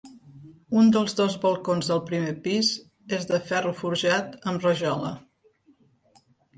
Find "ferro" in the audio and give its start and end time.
3.53-3.77